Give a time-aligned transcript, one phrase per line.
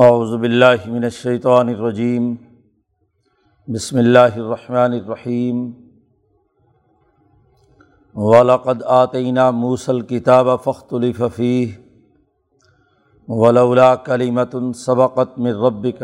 [0.00, 2.34] اعوذ باللہ من الشیطان الرجیم
[3.68, 5.58] بسم اللہ الرحمن الرحیم
[8.16, 11.70] ولاقد آتینہ موسل کتاب فخت الففی
[13.28, 16.02] ولولا کلیمت سبقت من ربک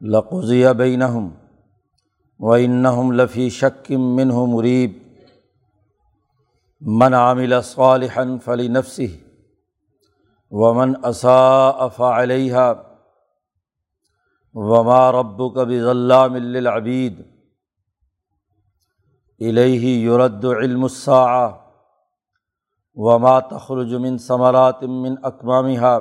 [0.00, 1.30] لقضی بینہم
[2.40, 4.98] و انہم لفی شکم منہ مریب
[6.82, 8.68] من عامل صالحا فلی
[10.50, 11.80] ومن اصا
[12.22, 12.54] علیہ
[14.54, 17.20] وما رب کبی ضلع ملعبید
[19.38, 21.58] الہ یورد علم الساعة
[22.94, 25.98] وما تخرج من ثمرات من اقمامها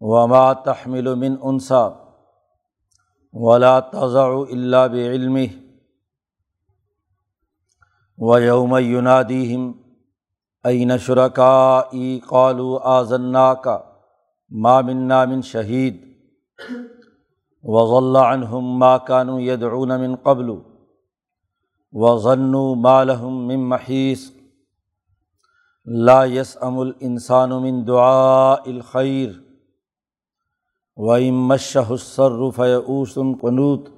[0.00, 1.88] وما تحمل من انسا
[3.32, 5.48] ولا تضع الا بعلمه.
[8.18, 9.83] ويوم يناديهم
[10.64, 13.78] عین شرکا ای قالو آذنا کا
[14.50, 15.96] مامنا من شہید
[17.62, 20.50] وضل عنہم ما کانو یدعون من قبل.
[21.92, 24.30] وظنوا ما لهم من محیص
[25.86, 29.30] لا يسأم الانسان من دعاء الخیر
[30.96, 33.88] وإن مشه السر فيئوس قنوت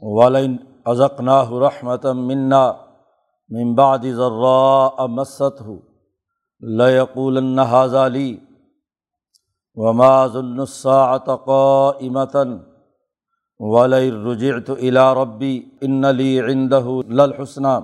[0.00, 0.56] ولئن
[0.88, 2.91] أذقناه رحمة منا.
[3.54, 5.78] من ذرا مست ہو
[6.60, 8.36] لقول حاضلی
[9.74, 12.56] وما ظلنساعت قائمتن
[13.58, 17.78] ولی رجعت الى ربی ان لی عندہ للحسنى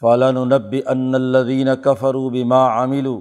[0.00, 3.20] فلننبئ ان الذین کفروا بما عملوا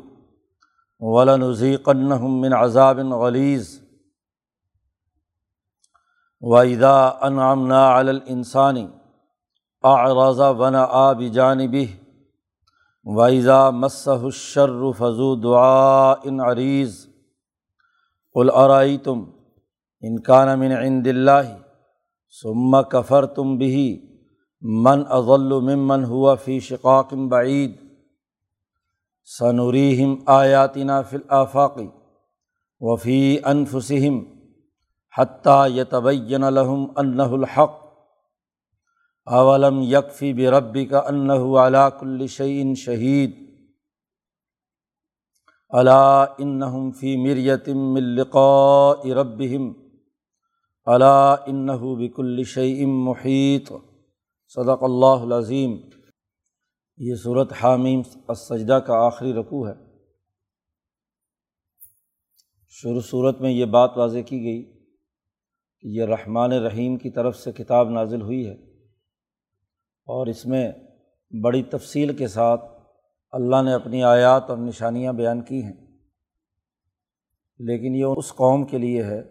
[0.99, 3.69] ولنذيقنهم من عذاب غلیظ
[6.41, 9.00] وَإِذَا أَنْعَمْنَا عَلَى الْإِنسَانِ
[9.83, 11.75] اعراضہ ون آب جانب
[13.05, 16.97] وائزا مسح الشر فضو دعا ان عریض
[18.35, 19.23] قلعرائی تم
[20.03, 21.51] انکان من عند اللہ
[22.43, 23.85] ثم کفر تم بھی
[24.83, 27.75] من اضل ممن ہوا فی شقاقم بعید
[29.29, 31.17] ثنوریم آیاتنا فی
[32.81, 34.19] وفی انفسم
[35.13, 37.80] حتیٰ یتبین لہم انہ الحق
[39.25, 41.31] اولم یکفی بربی کا انّ
[41.65, 43.51] علاق الشعین شہید
[45.69, 46.61] علا ان
[70.11, 70.71] اور اس میں
[71.43, 72.61] بڑی تفصیل کے ساتھ
[73.31, 75.97] اللہ نے اپنی آیات اور نشانیاں بیان کی ہیں۔
[77.59, 79.21] لیکن یہ اس قوم کے لیے ہے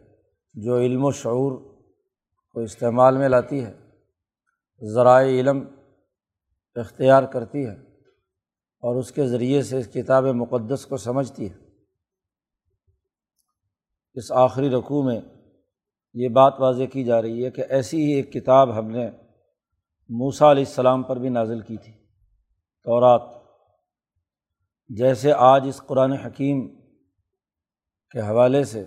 [0.55, 1.53] جو علم و شعور
[2.53, 3.73] کو استعمال میں لاتی ہے،
[4.95, 5.65] ذرائع علم
[6.75, 7.75] اختیار کرتی ہے
[8.81, 11.55] اور اس کے ذریعے سے اس کتاب مقدس کو سمجھتی ہے۔
[14.15, 15.21] اس آخری رقوع میں
[16.15, 19.11] یہ بات واضح کی جا رہی ہے کہ ایسی ہی ایک کتاب ہم نے
[20.13, 21.93] موسا علیہ السلام پر بھی نازل کی تھی،
[22.85, 23.23] تورات۔
[24.89, 26.69] جیسے آج اس قرآن حکیم
[28.11, 28.85] کے حوالے سے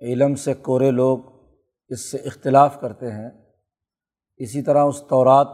[0.00, 1.18] علم سے کورے لوگ
[1.88, 3.30] اس سے اختلاف کرتے ہیں،
[4.36, 5.48] اسی طرح اس تورات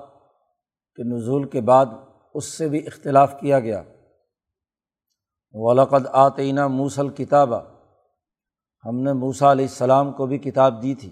[0.96, 1.86] کے نزول کے بعد
[2.34, 3.82] اس سے بھی اختلاف کیا گیا۔
[5.52, 7.60] ولاقد آتینہ موسل کتابہ
[8.84, 11.10] ہم نے موسا علیہ السلام کو بھی کتاب دی تھی۔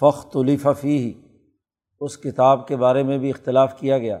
[0.00, 1.27] فخت الففی
[2.00, 4.18] اس کتاب کے بارے میں بھی اختلاف کیا گیا۔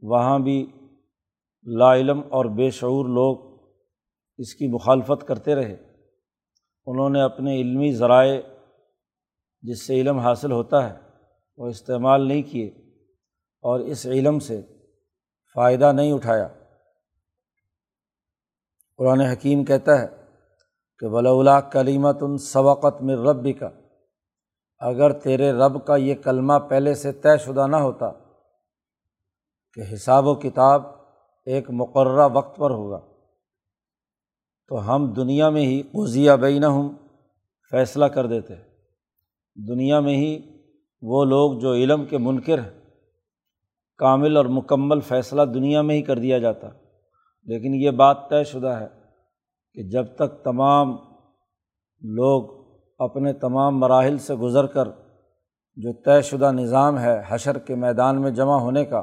[0.00, 0.70] وہاں بھی
[1.62, 3.60] لا علم اور بے شعور لوگ
[4.38, 5.76] اس کی مخالفت کرتے رہے۔
[6.86, 8.40] انہوں نے اپنے علمی ذرائع
[9.62, 10.98] جس سے علم حاصل ہوتا ہے
[11.56, 12.66] وہ استعمال نہیں کیے
[13.62, 14.62] اور اس علم سے
[15.54, 16.48] فائدہ نہیں اٹھایا۔
[18.96, 20.06] قرآن حکیم کہتا ہے
[20.98, 23.79] کہ ولا کلیمت ان سبقت میں رب کا
[24.80, 28.10] اگر تیرے رب کا یہ کلمہ پہلے سے طے شدہ نہ ہوتا
[29.76, 30.82] کہ حساب و کتاب
[31.46, 32.98] ایک مقررہ وقت پر ہوگا،
[34.70, 36.88] تو ہم دنیا میں ہی قزیہ بین ہوں
[37.72, 38.54] فیصلہ کر دیتے
[39.56, 40.38] دنیا میں ہی
[41.02, 42.70] وہ لوگ جو علم کے منکر ہیں،
[44.00, 46.68] کامل اور مکمل فیصلہ دنیا میں ہی کر دیا جاتا۔
[47.48, 48.86] لیکن یہ بات طے شدہ ہے
[49.76, 50.96] کہ جب تک تمام
[52.02, 52.59] لوگ
[53.00, 54.88] اپنے تمام مراحل سے گزر کر
[55.76, 59.02] جو طے شدہ نظام ہے حشر کے میدان میں جمع ہونے کا،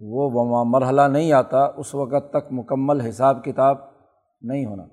[0.00, 3.76] وہ مرحلہ نہیں آتا، اس وقت تک مکمل حساب کتاب
[4.42, 4.84] نہیں ہونا۔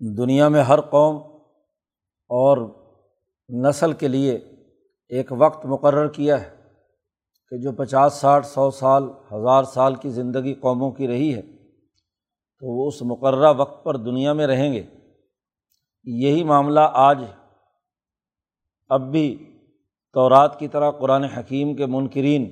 [0.00, 1.16] دنیا میں ہر قوم
[2.30, 2.58] اور
[3.48, 4.34] نسل کے لیے
[5.08, 6.50] ایک وقت مقرر کیا ہے
[7.50, 12.78] کہ جو پچاس، ساٹھ، سو سال، ہزار سال کی زندگی قوموں کی رہی ہے، تو
[12.78, 14.82] وہ اس مقررہ وقت پر دنیا میں رہیں گے۔
[16.06, 17.24] یہی معاملہ آج
[18.88, 19.58] اب بھی
[20.12, 22.50] تورات کی طرح قرآن حکیم کے منکرین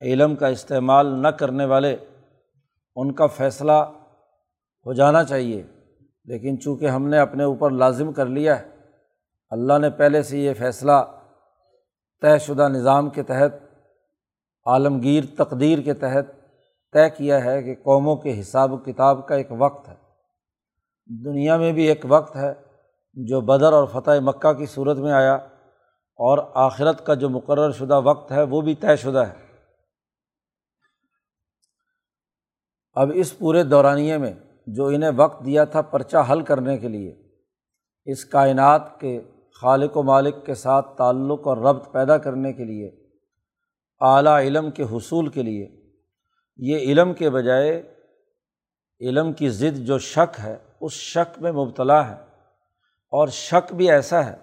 [0.00, 1.96] علم کا استعمال نہ کرنے والے
[2.96, 3.72] ان کا فیصلہ
[4.86, 5.62] ہو جانا چاہیے۔
[6.24, 8.68] لیکن چونکہ ہم نے اپنے اوپر لازم کر لیا ہے،
[9.50, 11.04] اللہ نے پہلے سے یہ فیصلہ
[12.22, 13.52] طے شدہ نظام کے تحت،
[14.66, 16.24] عالمگیر تقدیر کے تحت
[16.92, 20.01] طے کیا ہے کہ قوموں کے حساب و کتاب کا ایک وقت ہے۔
[21.20, 22.52] دنیا میں بھی ایک وقت ہے
[23.14, 25.34] جو بدر اور فتح مکہ کی صورت میں آیا
[26.18, 29.34] اور آخرت کا جو مقرر شدہ وقت ہے وہ بھی طے شدہ ہے۔
[32.94, 34.32] اب اس پورے دورانیے میں
[34.66, 37.32] جو انہیں وقت دیا تھا پرچہ حل کرنے کے لیے،
[38.04, 39.20] اس کائنات کے
[39.60, 42.90] خالق و مالک کے ساتھ تعلق اور ربط پیدا کرنے کے لیے،
[44.00, 45.92] اعلیٰ علم کے حصول کے لیے،
[46.56, 47.92] یہ علم کے بجائے،
[49.00, 52.22] علم کی ضد جو شک ہے اس شک میں مبتلا ہے
[53.10, 54.36] اور شک بھی ایسا ہے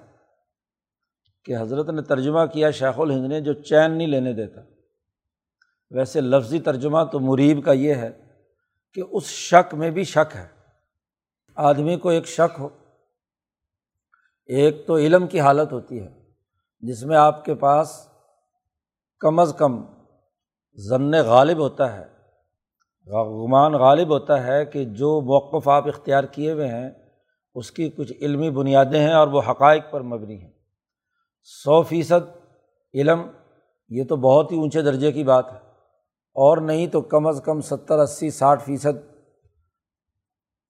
[1.46, 4.62] کہ حضرت نے ترجمہ کیا شیخ الہند نے جو چین نہیں لینے دیتا۔
[5.92, 8.34] ویسے لفظی ترجمہ تو مریب کا یہ ہے
[8.94, 10.48] کہ اس شک میں بھی شک ہے۔
[11.56, 12.70] آدمی کو ایک شک ہو،
[14.46, 16.32] ایک تو علم کی حالت ہوتی ہے
[16.80, 18.08] جس میں آپ کے پاس
[19.20, 19.86] کم از کم
[20.76, 22.19] ضن غالب ہوتا ہے۔
[23.18, 26.90] غمان غالب ہوتا ہے کہ جو موقف آپ اختیار کیے ہوئے ہیں،
[27.56, 30.52] اس کی کچھ علمی بنیادیں ہیں اور وہ حقائق پر مبنی ہیں۔
[31.44, 32.38] سو فیصد
[32.94, 33.22] علم
[33.90, 35.58] یہ تو بہت ہی اونچے درجے کی بات ہے۔
[36.34, 39.24] اور نہیں تو کم از کم ستر اسی ساٹھ فیصد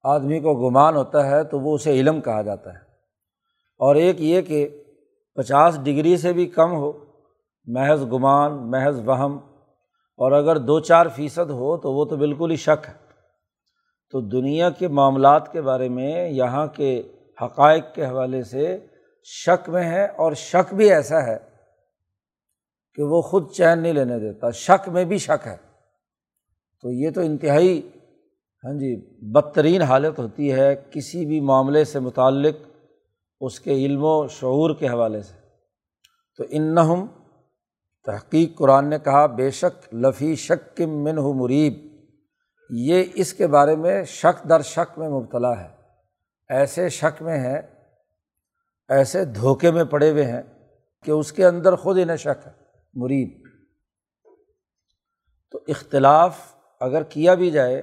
[0.03, 2.79] آدمی کو گمان ہوتا ہے تو وہ اسے علم کہا جاتا ہے۔
[3.77, 4.83] اور ایک یہ کہ
[5.35, 6.91] پچاس ڈگری سے بھی کم ہو،
[7.65, 9.39] محض گمان، محض وہم
[10.19, 12.93] اور اگر دو چار فیصد ہو تو وہ تو بالکل ہی شک ہے۔
[14.11, 17.03] تو دنیا کے معاملات کے بارے میں یہاں کے
[17.41, 18.85] حقائق کے حوالے سے
[19.23, 21.37] شک میں ہے اور شک بھی ایسا ہے
[22.93, 25.57] کہ وہ خود چین نہیں لینے دیتا، شک میں بھی شک ہے۔
[26.81, 27.89] تو یہ تو انتہائی
[28.63, 32.55] ہاں جی بدترین حالت ہوتی ہے کسی بھی معاملے سے متعلق
[33.41, 35.33] اس کے علم و شعور کے حوالے سے۔
[36.37, 36.75] تو ان
[38.09, 41.73] تحقیق قرآن نے کہا، بے شک، لفی شک کم من ہو مریب۔
[42.69, 45.67] یہ اس کے بارے میں شک در شک میں مبتلا ہے۔
[46.49, 47.61] ایسے شک میں ہے
[48.89, 50.41] ایسے دھوکے میں پڑے ہوئے ہیں
[51.03, 52.51] کہ اس کے اندر خود انہیں شک ہے،
[52.93, 53.47] مریب۔
[55.51, 56.37] تو اختلاف
[56.79, 57.81] اگر کیا بھی جائے،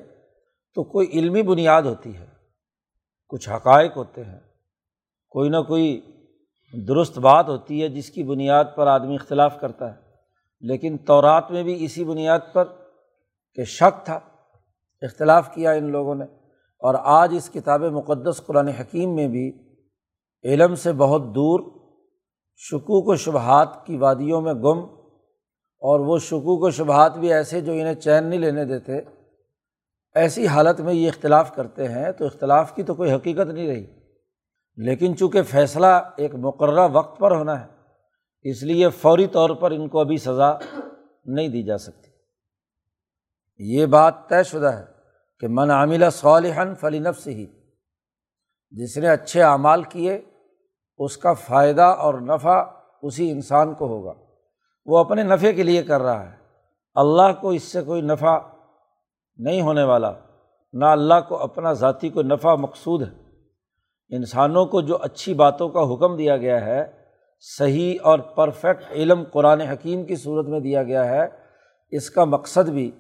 [0.75, 2.27] تو کوئی علمی بنیاد ہوتی ہے۔
[3.29, 4.41] کچھ حقائق ہوتے ہیں۔
[5.29, 6.13] کوئی نہ کوئی
[6.89, 10.06] درست بات ہوتی ہے جس کی بنیاد پر آدمی اختلاف کرتا ہے۔
[10.61, 12.65] لیکن تورات میں بھی اسی بنیاد پر
[13.55, 14.21] کہ شک تھا،
[15.03, 16.25] اختلاف کیا ان لوگوں نے۔
[16.81, 19.53] اور آج اس کتاب مقدس قرآن حکیم میں بھی
[20.45, 21.61] علم سے بہت دور
[22.57, 24.79] شکوک و شبہات کی وادیوں میں گم،
[25.79, 28.99] اور وہ شکوک و شبہات بھی ایسے جو انہیں چین نہیں لینے دیتے،
[30.15, 33.87] ایسی حالت میں یہ اختلاف کرتے ہیں تو اختلاف کی تو کوئی حقیقت نہیں رہی۔
[34.77, 37.76] لیکن چونکہ فیصلہ ایک مقررہ وقت پر ہونا ہے
[38.51, 40.53] اس لیے فوری طور پر ان کو ابھی سزا
[41.25, 42.11] نہیں دی جا سکتی۔
[43.59, 44.85] یہ بات طے شدہ ہے
[45.41, 47.47] کہ من عاملہ صالحن فلی نفس ہی
[48.71, 50.21] جس نے اچھے اعمال کیے،
[50.99, 52.63] اس کا فائدہ اور نفع
[53.03, 54.13] اسی انسان کو ہوگا۔
[54.87, 56.37] وہ اپنے نفع کے لیے کر رہا ہے۔
[56.95, 58.39] اللہ کو اس سے کوئی نفع
[59.37, 60.13] نہیں ہونے والا،
[60.73, 63.15] نہ اللہ کو اپنا ذاتی کوئی نفع مقصود ہے۔
[64.17, 66.96] انسانوں کو جو اچھی باتوں کا حکم دیا گیا ہے
[67.41, 71.27] صحیح اور پرفیکٹ علم قرآن حکیم کی صورت میں دیا گیا ہے۔
[71.91, 72.91] اس کا مقصد بھی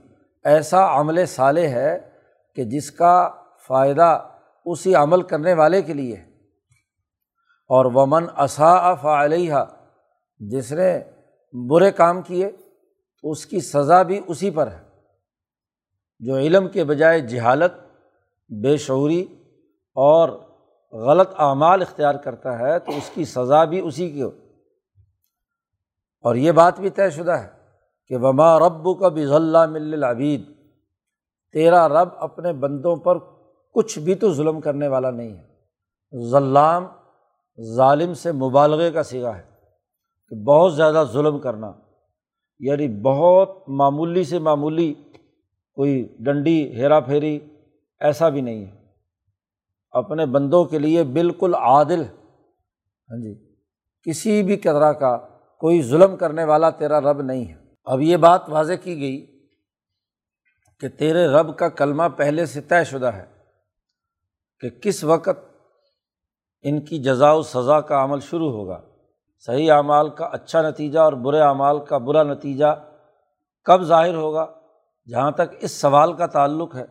[0.45, 2.11] ایسا عمل صالح ہے
[2.55, 3.31] کہ جس کا
[3.67, 4.29] فائدہ
[4.65, 6.27] اسی عمل کرنے والے کے لیے ہے۔
[7.69, 9.55] اور ومن اصا فعلیہ
[10.39, 11.01] جس نے
[11.53, 12.51] برے کام کیے،
[13.23, 14.83] اس کی سزا بھی اسی پر ہے۔
[16.19, 17.73] جو علم کے بجائے جہالت،
[18.49, 19.23] بے شعوری
[19.95, 20.46] اور
[20.93, 24.31] غلط اعمال اختیار کرتا ہے تو اس کی سزا بھی اسی کی ہو۔
[26.21, 27.49] اور یہ بات بھی طے شدہ ہے
[28.09, 30.43] کہ وما رب کا بھی ضلع مل العبید
[31.53, 33.19] تیرا رب اپنے بندوں پر
[33.75, 35.47] کچھ بھی تو ظلم کرنے والا نہیں ہے۔
[36.31, 36.87] ظلام
[37.75, 39.43] ظالم سے مبالغے کا سگا ہے
[40.29, 41.73] کہ بہت زیادہ ظلم کرنا۔
[42.59, 44.95] یعنی بہت معمولی سے معمولی
[45.75, 47.39] کوئی ڈنڈی، ہیرا پھیری
[48.01, 48.76] ایسا بھی نہیں ہے۔
[49.97, 52.03] اپنے بندوں کے لیے بالکل عادل
[53.11, 53.35] ہاں جی
[54.07, 55.17] کسی بھی طرح کا
[55.61, 59.47] کوئی ظلم کرنے والا تیرا رب نہیں ہے۔ اب یہ بات واضح کی گئی
[60.81, 63.25] کہ تیرے رب کا کلمہ پہلے سے طے شدہ ہے
[64.61, 65.39] کہ کس وقت
[66.63, 68.81] ان کی جزا و سزا کا عمل شروع ہوگا۔
[69.39, 72.75] صحیح اعمال کا اچھا نتیجہ اور برے اعمال کا برا نتیجہ
[73.65, 74.47] کب ظاہر ہوگا؟
[75.09, 76.85] جہاں تک اس سوال کا تعلق ہے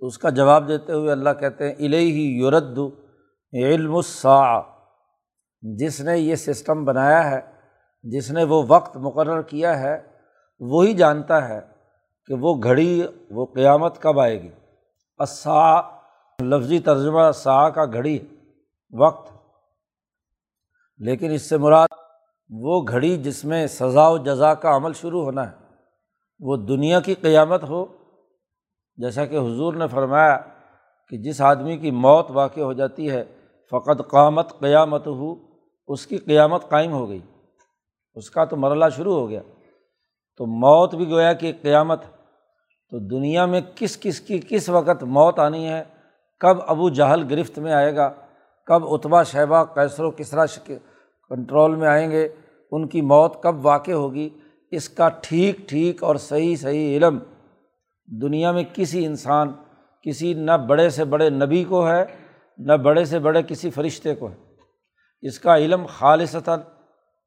[0.00, 2.78] تو اس کا جواب دیتے ہوئے اللہ کہتے ہیں الہی یورد
[3.52, 4.60] علم السا
[5.62, 7.40] جس نے یہ سسٹم بنایا ہے،
[8.02, 10.02] جس نے وہ وقت مقرر کیا ہے،
[10.60, 11.60] وہی جانتا ہے
[12.26, 14.50] کہ وہ گھڑی، وہ قیامت کب آئے گی۔
[15.18, 15.80] اسا
[16.42, 18.18] لفظی ترجمہ سا کا گھڑی،
[18.92, 19.32] وقت۔
[20.98, 21.88] لیکن اس سے مراد
[22.50, 25.56] وہ گھڑی جس میں سزا و جزا کا عمل شروع ہونا ہے۔
[26.40, 27.99] وہ دنیا کی قیامت ہو
[29.00, 30.38] جیسا کہ حضور نے فرمایا
[31.08, 33.24] کہ جس آدمی کی موت واقع ہو جاتی ہے
[33.70, 35.34] فقط قیامت قیامت ہو
[35.88, 37.18] اس کی قیامت قائم ہو گئی۔
[38.14, 39.40] اس کا تو مرحلہ شروع ہو گیا۔
[40.36, 42.04] تو موت بھی گویا کہ قیامت۔
[42.90, 45.84] تو دنیا میں کس کس کی کس وقت موت آنی ہے؟
[46.40, 48.08] کب ابو جہل گرفت میں آئے گا؟
[48.66, 50.46] کب اتبا شہبہ کیسر و کسرا
[51.28, 52.28] کنٹرول میں آئیں گے؟
[52.72, 54.28] ان کی موت کب واقع ہوگی؟
[54.70, 57.18] اس کا ٹھیک ٹھیک اور صحیح صحیح علم۔
[58.10, 59.52] دنیا میں کسی انسان،
[60.02, 62.04] کسی نہ بڑے سے بڑے نبی کو ہے،
[62.58, 64.36] نہ بڑے سے بڑے کسی فرشتے کو ہے۔
[65.20, 66.60] اس کا علم خالصتاً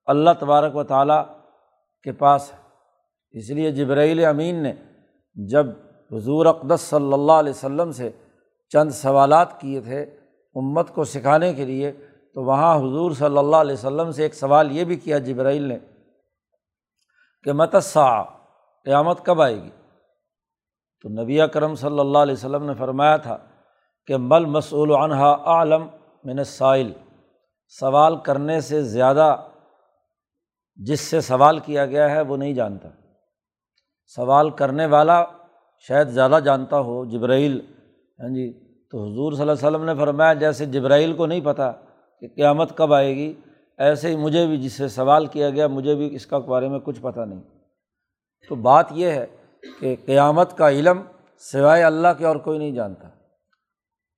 [0.05, 1.23] اللہ تبارک و تعالیٰ
[2.03, 2.57] کے پاس ہے۔
[3.31, 4.73] اس لیے جبرائیل امین نے
[5.35, 5.65] جب
[6.11, 8.09] حضور اقدس صلی اللہ علیہ وسلم سے
[8.69, 10.01] چند سوالات کیے تھے
[10.55, 11.91] امت کو سکھانے کے لیے،
[12.33, 15.77] تو وہاں حضور صلی اللہ علیہ وسلم سے ایک سوال یہ بھی کیا جبرائیل نے
[17.43, 18.23] کہ متسا
[18.85, 19.69] قیامت کب آئے گی؟
[21.03, 23.37] تو نبی کرم صلی اللہ علیہ وسلم نے فرمایا تھا
[24.05, 25.87] کہ مل مسول عنہا عالم
[26.23, 26.91] من سائل
[27.67, 29.35] سوال کرنے سے زیادہ
[30.75, 32.89] جس سے سوال کیا گیا ہے وہ نہیں جانتا۔
[34.05, 35.25] سوال کرنے والا
[35.77, 37.59] شاید زیادہ جانتا ہو، جبرائیل۔
[38.19, 38.51] ہاں جی
[38.91, 41.71] تو حضور صلی اللہ علیہ وسلم نے فرمایا جیسے جبرائیل کو نہیں پتہ
[42.19, 43.33] کہ قیامت کب آئے گی،
[43.77, 46.79] ایسے ہی مجھے بھی جس سے سوال کیا گیا، مجھے بھی اس کا بارے میں
[46.79, 47.41] کچھ پتہ نہیں۔
[48.49, 49.25] تو بات یہ ہے
[49.79, 51.01] کہ قیامت کا علم
[51.39, 53.09] سوائے اللہ کے اور کوئی نہیں جانتا۔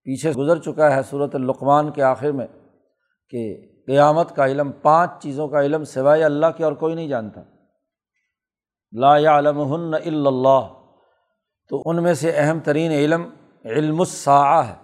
[0.04, 2.48] پیچھے گزر چکا ہے صورت القمان کے آخر میں
[3.30, 3.56] کہ
[3.88, 7.42] قیامت کا علم، پانچ چیزوں کا علم سوائے اللہ کے اور کوئی نہیں جانتا۔
[8.92, 10.68] لا علم ہن اللہ۔
[11.70, 13.30] تو ان میں سے اہم ترین علم
[13.66, 14.76] علم الساعہ ہے۔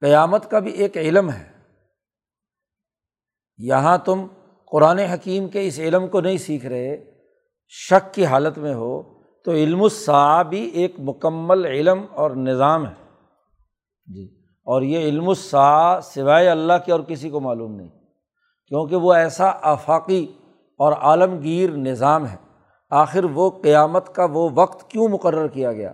[0.00, 1.48] قیامت کا بھی ایک علم ہے۔
[3.58, 4.26] یہاں تم
[4.70, 7.04] قرآن حکیم کے اس علم کو نہیں سیکھ رہے،
[7.68, 9.17] شک کی حالت میں ہو۔
[9.48, 12.92] تو علم السا بھی ایک مکمل علم اور نظام ہے۔
[14.06, 17.88] جی۔ اور یہ علم السا سوائے اللہ کے اور کسی کو معلوم نہیں۔
[18.68, 20.26] کیونکہ وہ ایسا آفاقی
[20.78, 22.36] اور عالمگیر نظام ہے۔
[22.90, 25.92] آخر وہ قیامت کا وہ وقت کیوں مقرر کیا گیا؟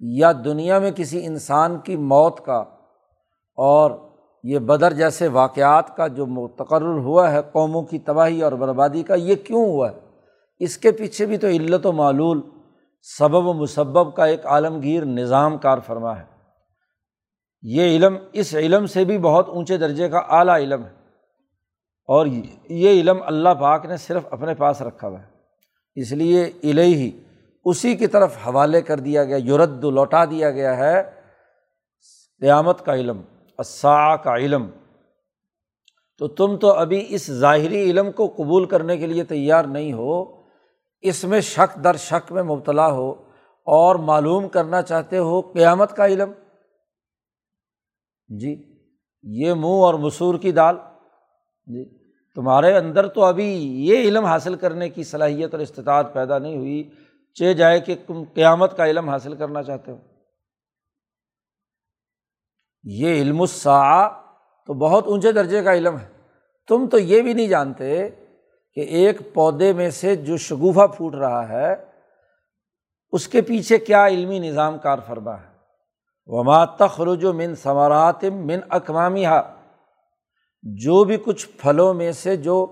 [0.00, 2.64] یا دنیا میں کسی انسان کی موت کا
[3.56, 3.90] اور
[4.44, 9.14] یہ بدر جیسے واقعات کا جو متقرر ہوا ہے قوموں کی تباہی اور بربادی کا
[9.14, 9.98] یہ کیوں ہوا ہے؟
[10.58, 12.40] اس کے پیچھے بھی تو علت و معلول
[13.02, 16.24] سبب و مسبب کا ایک عالمگیر نظام کار فرما ہے۔
[17.62, 20.90] یہ علم، اس علم سے بھی بہت اونچے درجے کا اعلیٰ علم ہے۔
[22.06, 22.26] اور
[22.68, 25.26] یہ علم اللہ پاک نے صرف اپنے پاس رکھا ہوا ہے۔
[25.94, 27.10] اس لیے الہ ہی
[27.64, 31.02] اسی کی طرف حوالے کر دیا گیا یورد لوٹا دیا گیا ہے۔
[32.40, 33.20] قیامت کا علم
[33.58, 34.70] اسا کا علم۔
[36.18, 40.41] تو تم تو ابھی اس ظاہری علم کو قبول کرنے کے لیے تیار نہیں ہو۔
[41.02, 43.12] اس میں شک در شک میں مبتلا ہو
[43.64, 46.32] اور معلوم کرنا چاہتے ہو قیامت کا علم۔
[48.28, 48.78] جی
[49.22, 50.76] یہ منہ اور مسور کی دال۔
[51.66, 53.44] جی تمہارے اندر تو ابھی
[53.86, 56.90] یہ علم حاصل کرنے کی صلاحیت اور استطاعت پیدا نہیں ہوئی۔
[57.34, 59.96] چہ جائے کہ تم قیامت کا علم حاصل کرنا چاہتے ہو۔
[62.82, 64.08] یہ علم السا
[64.66, 66.08] تو بہت اونچے درجے کا علم ہے۔
[66.68, 68.08] تم تو یہ بھی نہیں جانتے
[68.74, 71.74] کہ ایک پودے میں سے جو شگوفہ پھوٹ رہا ہے،
[73.12, 75.52] اس کے پیچھے کیا علمی نظام کار فرما ہے؟
[76.26, 79.24] وما تخرج و من ثمرات من اقوامی
[80.62, 82.66] جو بھی کچھ پھلوں میں سے، جو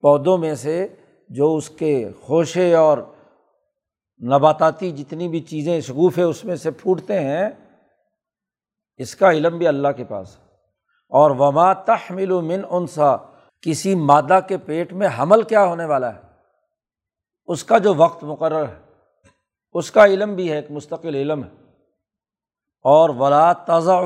[0.00, 0.86] پودوں میں سے،
[1.28, 2.98] جو اس کے خوشے اور
[4.22, 7.50] نباتاتی جتنی بھی چیزیں، شگوفے اس میں سے پھوٹتے ہیں،
[8.96, 10.42] اس کا علم بھی اللہ کے پاس ہے۔
[11.08, 13.16] اور وما تحمل من انسا
[13.62, 16.20] کسی مادہ کے پیٹ میں حمل کیا ہونے والا ہے؟
[17.46, 18.80] اس کا جو وقت مقرر ہے،
[19.72, 21.48] اس کا علم بھی ہے، ایک مستقل علم ہے۔
[22.84, 24.02] اور ولا تضاء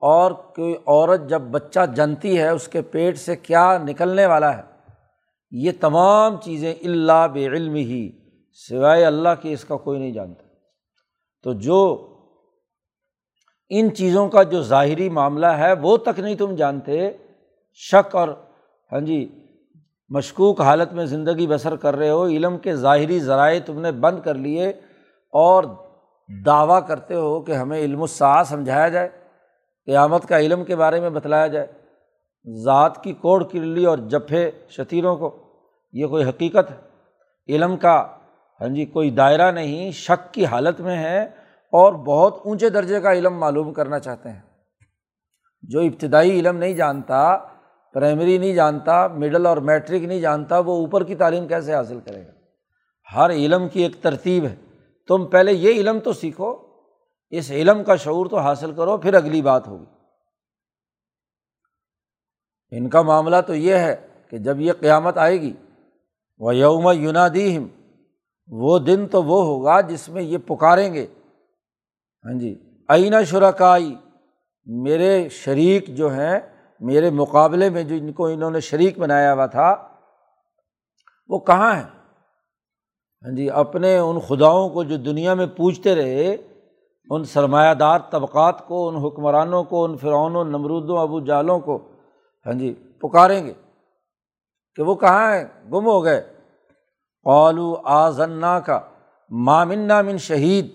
[0.00, 4.62] اور کوئی عورت جب بچہ جنتی ہے، اس کے پیٹ سے کیا نکلنے والا ہے؟
[5.50, 8.12] یہ تمام چیزیں اللہ بے علم ہی
[8.52, 10.42] سوائے اللہ کی، اس کا کوئی نہیں جانتا۔
[11.42, 12.08] تو جو
[13.68, 17.10] ان چیزوں کا جو ظاہری معاملہ ہے، وہ تک نہیں تم جانتے،
[17.74, 18.28] شک اور
[18.92, 19.44] ہاں جی
[20.08, 24.20] مشکوک حالت میں زندگی بسر کر رہے ہو، علم کے ظاہری ذرائع تم نے بند
[24.20, 24.68] کر لیے
[25.32, 25.64] اور
[26.46, 29.08] دعویٰ کرتے ہو کہ ہمیں علم الصاع سمجھایا جائے،
[29.86, 31.66] قیامت کا علم کے بارے میں بتلایا جائے۔
[32.64, 35.36] ذات کی کوڑ کرلی اور جپھے شتیروں کو،
[35.92, 36.76] یہ کوئی حقیقت ہے؟
[37.48, 38.06] علم کا
[38.60, 41.24] ہاں جی کوئی دائرہ نہیں، شک کی حالت میں ہے
[41.72, 44.40] اور بہت اونچے درجے کا علم معلوم کرنا چاہتے ہیں۔
[45.62, 47.38] جو ابتدائی علم نہیں جانتا
[47.98, 52.26] پرائمری نہیں جانتا مڈل اور میٹرک نہیں جانتا، وہ اوپر کی تعلیم کیسے حاصل کرے
[52.26, 52.32] گا؟
[53.14, 54.56] ہر علم کی ایک ترتیب ہے۔
[55.08, 56.56] تم پہلے یہ علم تو سیکھو،
[57.30, 59.84] اس علم کا شعور تو حاصل کرو، پھر اگلی بات ہوگی۔
[62.70, 63.96] ان کا معاملہ تو یہ ہے
[64.30, 65.52] کہ جب یہ قیامت آئے گی
[66.38, 67.66] وہ یوم یونادیم
[68.46, 71.06] وہ دن تو وہ ہوگا جس میں یہ پکاریں گے۔
[72.24, 73.94] ہاں جی آئینہ شرکائی
[74.66, 76.40] میرے شریک جو ہیں
[76.80, 79.88] میرے مقابلے میں جو ان کو انہوں نے شریک بنایا ہوا تھا،
[81.28, 81.82] وہ کہاں ہیں؟
[83.24, 86.36] ہاں جی اپنے ان خداؤں کو جو دنیا میں پوچھتے رہے،
[87.10, 91.88] ان سرمایہ دار طبقات کو، ان حکمرانوں کو، ان فرعونوں نمرودوں، ابو جالوں کو
[92.46, 93.52] ہاں جی پکاریں گے۔
[94.74, 96.32] کہ وہ کہاں ہیں؟ گم ہو گئے۔
[97.24, 98.80] قالو آزنا کا
[99.30, 100.66] مامنا من شہید۔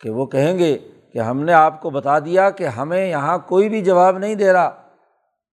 [0.00, 0.78] کہ وہ کہیں گے
[1.12, 4.52] کہ ہم نے آپ کو بتا دیا کہ ہمیں یہاں کوئی بھی جواب نہیں دے
[4.52, 4.70] رہا،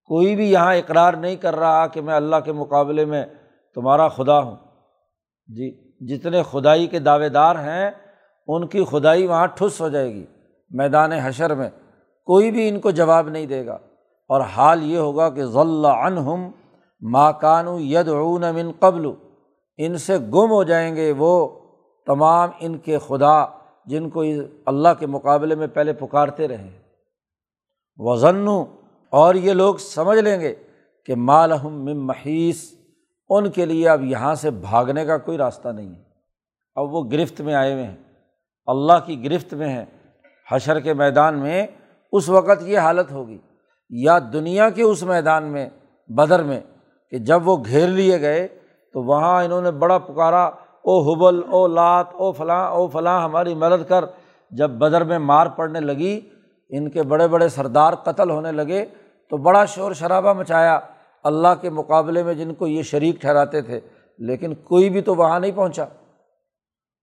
[0.06, 3.26] کوئی بھی یہاں اقرار نہیں کر رہا کہ میں اللہ کے مقابلے میں
[3.76, 4.56] تمہارا خدا ہوں۔
[5.48, 7.92] جی جتنے خدائی کے دعوے دار ہیں،
[8.48, 10.26] ان کی خدائی وہاں ٹھس ہو جائے گی
[10.70, 11.70] میدان حشر میں۔
[12.26, 13.78] کوئی بھی ان کو جواب نہیں دے گا۔
[14.28, 16.52] اور حال یہ ہوگا کہ ضلع عنہم
[17.02, 19.12] ماکانو ید من قبل،
[19.78, 21.48] ان سے گم ہو جائیں گے وہ
[22.06, 23.59] تمام ان کے خدا۔
[23.90, 24.24] جن کو
[24.66, 26.82] اللہ کے مقابلے میں پہلے پکارتے رہے۔
[27.98, 28.46] وزن
[29.10, 30.56] اور یہ لوگ سمجھ لیں گے
[31.06, 32.74] کہ مالحم مم محیث
[33.30, 36.04] ان کے لیے اب یہاں سے بھاگنے کا کوئی راستہ نہیں ہے۔
[36.76, 37.98] اب وہ گرفت میں آئے ہوئے ہیں۔
[38.66, 39.86] اللہ کی گرفت میں ہیں۔
[40.52, 41.68] حشر کے میدان میں
[42.12, 43.38] اس وقت یہ حالت ہوگی۔
[43.90, 45.70] یا دنیا کے اس میدان میں،
[46.08, 46.62] بدر میں،
[47.12, 48.48] کہ جب وہ گھیر لیے گئے
[48.94, 50.50] تو وہاں انہوں نے بڑا پکارا۔
[50.90, 54.06] او حبل، او لات، او فلاں او فلاں، ہماری مدد کر۔
[54.52, 56.20] جب بدر میں مار پڑنے لگی،
[56.70, 58.86] ان کے بڑے بڑے سردار قتل ہونے لگے،
[59.30, 60.80] تو بڑا شور شرابہ مچایا۔
[61.24, 63.80] اللہ کے مقابلے میں جن کو یہ شریک ٹھہراتے تھے،
[64.18, 65.86] لیکن کوئی بھی تو وہاں نہیں پہنچا۔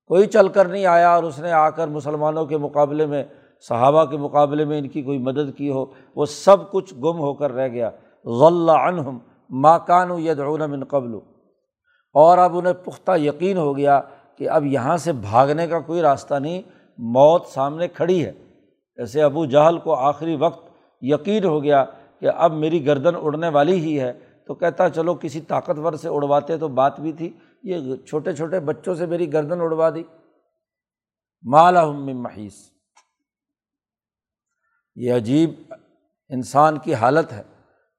[0.07, 3.25] کوئی چل کر نہیں آیا اور اس نے آ کر مسلمانوں کے مقابلے میں،
[3.68, 5.85] صحابہ کے مقابلے میں ان کی کوئی مدد کی ہو۔
[6.16, 7.90] وہ سب کچھ گم ہو کر رہ گیا۔
[8.25, 9.18] غلّہ عنہم
[9.51, 11.36] ماکان یدعون من قبل۔
[12.16, 14.00] اور اب انہیں پختہ یقین ہو گیا
[14.37, 16.62] کہ اب یہاں سے بھاگنے کا کوئی راستہ نہیں،
[16.98, 18.33] موت سامنے کھڑی ہے۔
[18.96, 20.68] ایسے ابو جہل کو آخری وقت
[21.00, 21.85] یقین ہو گیا
[22.20, 24.12] کہ اب میری گردن اڑنے والی ہی ہے،
[24.46, 28.94] تو کہتا چلو کسی طاقتور سے اڑواتے تو بات بھی تھی، یہ چھوٹے چھوٹے بچوں
[28.94, 30.02] سے میری گردن اڑوا دی۔
[31.42, 32.55] مالا محیث
[34.94, 35.50] یہ عجیب
[36.29, 37.42] انسان کی حالت ہے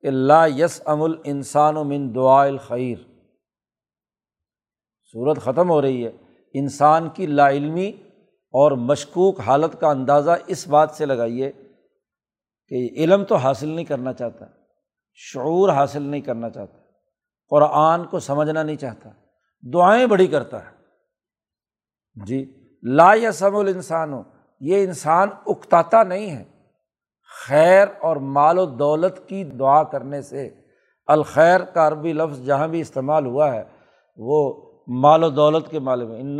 [0.01, 2.97] کہ لا یس ام الانسان و من دعا الخیر۔
[5.17, 6.11] صورت ختم ہو رہی ہے۔
[6.53, 7.89] انسان کی لا علمی
[8.53, 11.51] اور مشکوک حالت کا اندازہ اس بات سے لگائیے
[12.71, 14.45] کہ علم تو حاصل نہیں کرنا چاہتا،
[15.13, 16.77] شعور حاصل نہیں کرنا چاہتا،
[17.51, 19.09] قرآن کو سمجھنا نہیں چاہتا،
[19.73, 20.75] دعائیں بڑی کرتا ہے۔
[22.15, 22.45] جی
[22.83, 24.21] لا یا سم الانسان ہو
[24.59, 26.43] یہ انسان اکتاتا نہیں ہے۔
[27.47, 30.49] خیر اور مال و دولت کی دعا کرنے سے
[31.07, 33.63] الخیر کا عربی لفظ جہاں بھی استعمال ہوا ہے،
[34.17, 36.39] وہ مال و دولت کے مال میں انّ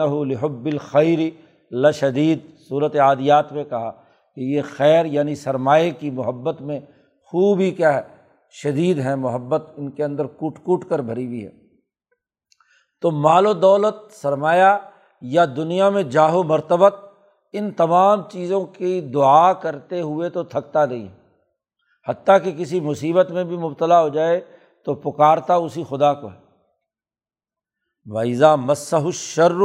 [28.15, 29.61] ویزا مسح شرر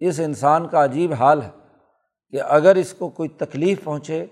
[0.00, 1.50] اس انسان کا عجیب حال ہے
[2.30, 4.26] کہ اگر اس کو کوئی تکلیف پہنچے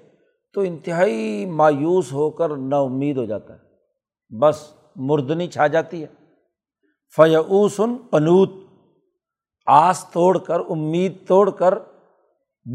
[0.55, 3.59] تو انتہائی مایوس ہو کر نا امید ہو جاتا ہے۔
[4.38, 6.07] بس مردنی چھا جاتی ہے۔
[7.16, 8.51] فیوسن پنوت
[9.66, 11.79] آس توڑ کر، امید توڑ کر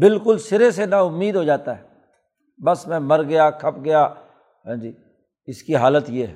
[0.00, 1.82] بالکل سرے سے نا امید ہو جاتا ہے۔
[2.66, 4.14] بس میں مر گیا، کھپ گیا۔
[4.66, 4.92] ہاں جی
[5.46, 6.34] اس کی حالت یہ ہے۔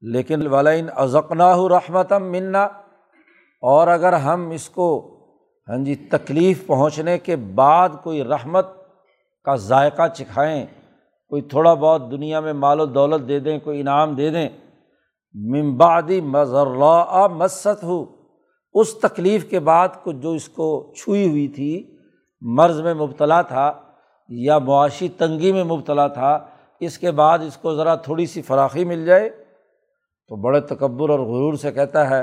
[0.00, 2.68] لیکن ولین ازقنا رحمتم منا۔
[3.62, 4.88] اور اگر ہم اس کو
[5.68, 8.66] ہاں جی تکلیف پہنچنے کے بعد کوئی رحمت
[9.46, 10.66] کا ذائقہ چکھائیں،
[11.32, 14.48] کوئی تھوڑا بہت دنیا میں مال و دولت دے دیں، کوئی انعام دے دیں
[15.34, 18.04] ممبادی مذرا مست ہو
[18.74, 21.72] اس تکلیف کے بعد کچھ جو اس کو چھوئی ہوئی تھی،
[22.42, 23.70] مرض میں مبتلا تھا
[24.30, 26.38] یا معاشی تنگی میں مبتلا تھا،
[26.80, 29.28] اس کے بعد اس کو ذرا تھوڑی سی فراخی مل جائے،
[30.30, 32.22] تو بڑے تکبر اور غرور سے کہتا ہے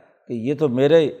[0.31, 1.11] کہ یہ تو کہ یہ تو میرے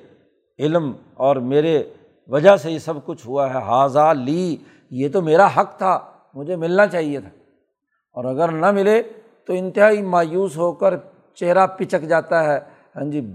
[0.59, 1.83] علم اور میرے
[2.27, 4.57] وجہ سے یہ سب کچھ ہوا ہے۔ حاضہ لی،
[4.91, 5.99] یہ تو میرا حق تھا،
[6.33, 7.29] مجھے ملنا چاہیے تھا۔
[8.13, 9.03] اور اگر نہ ملے
[9.47, 10.93] تو انتہائی مایوس ہو کر
[11.33, 12.59] چہرہ پچک جاتا ہے۔
[12.95, 13.31] ہاں جی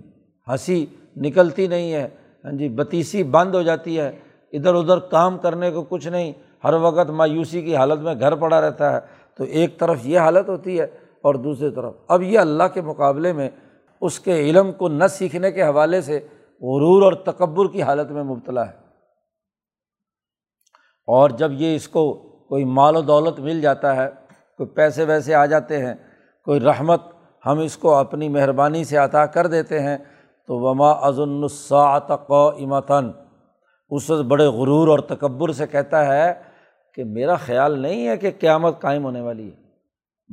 [0.48, 0.86] ہنسی
[1.16, 2.08] نکلتی نہیں ہے۔
[2.44, 4.18] ہاں جی بتیسی بند ہو جاتی ہے۔
[4.52, 6.32] ادھر ادھر کام کرنے کو کچھ نہیں۔
[6.64, 8.98] ہر وقت مایوسی کی حالت میں گھر پڑا رہتا ہے۔
[9.34, 10.84] تو ایک طرف یہ حالت ہوتی ہے
[11.22, 13.50] اور دوسری طرف۔ اب یہ اللہ کے مقابلے میں
[14.00, 16.16] اس کے علم کو نہ سیکھنے کے حوالے سے
[16.60, 18.72] غرور اور تکبر کی حالت میں مبتلا ہے۔
[21.06, 22.14] اور جب یہ اس کو
[22.48, 24.08] کوئی مال و دولت مل جاتا ہے،
[24.56, 25.94] کوئی پیسے ویسے آ جاتے ہیں،
[26.44, 27.02] کوئی رحمت
[27.46, 29.98] ہم اس کو اپنی مہربانی سے عطا کر دیتے ہیں،
[30.46, 33.10] تو وما ازن الساعت امتن
[33.90, 36.34] اس بڑے غرور اور تکبر سے کہتا ہے
[36.94, 39.56] کہ میرا خیال نہیں ہے کہ قیامت قائم ہونے والی ہے۔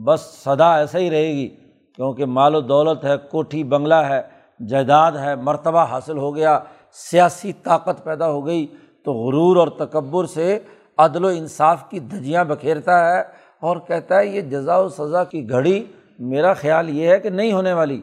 [0.03, 1.55] بس سدا ایسا ہی رہے گی۔
[1.95, 4.21] کیونکہ مال و دولت ہے، کوٹھی بنگلہ ہے،
[4.67, 6.59] جائیداد ہے، مرتبہ حاصل ہو گیا،
[6.91, 8.67] سیاسی طاقت پیدا ہو گئی،
[9.05, 10.59] تو غرور اور تکبر سے
[10.97, 13.21] عدل و انصاف کی دھجیاں بکھیرتا ہے
[13.59, 15.83] اور کہتا ہے یہ جزا و سزا کی گھڑی
[16.19, 18.01] میرا خیال یہ ہے کہ نہیں ہونے والی۔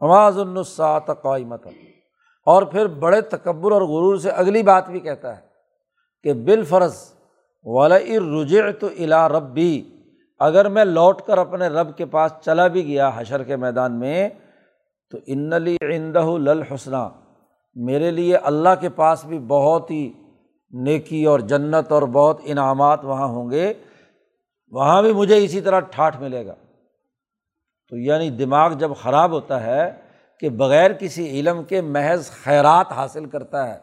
[0.00, 1.66] آواز النسات قائمت
[2.46, 5.42] اور پھر بڑے تکبر اور غرور سے اگلی بات بھی کہتا ہے
[6.22, 6.96] کہ بالفرض
[7.64, 7.98] والا
[8.32, 9.99] رجع تو الا رب بھی
[10.40, 14.28] اگر میں لوٹ کر اپنے رب کے پاس چلا بھی گیا حشر کے میدان میں،
[15.10, 17.08] تو ان علی عندہ للحسنہ
[17.74, 20.12] میرے لیے اللہ کے پاس بھی بہت ہی
[20.70, 23.72] نیکی اور جنت اور بہت انعامات وہاں ہوں گے۔
[24.70, 26.54] وہاں بھی مجھے اسی طرح ٹھاٹھ ملے گا۔
[27.88, 29.92] تو یعنی دماغ جب خراب ہوتا ہے
[30.40, 33.78] کہ بغیر کسی علم کے محض خیرات حاصل کرتا ہے۔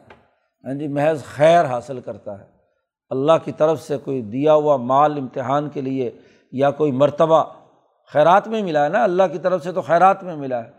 [0.64, 2.44] ہاں جی محض خیر حاصل کرتا ہے۔
[3.10, 6.10] اللہ کی طرف سے کوئی دیا ہوا مال امتحان کے لیے
[6.52, 7.44] یا کوئی مرتبہ
[8.12, 10.70] خیرات میں ملا ہے نا، اللہ کی طرف سے تو خیرات میں ملا ہے۔